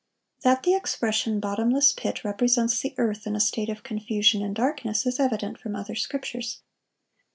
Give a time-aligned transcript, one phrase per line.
[0.41, 4.55] (1143) That the expression "bottomless pit" represents the earth in a state of confusion and
[4.55, 6.61] darkness, is evident from other scriptures.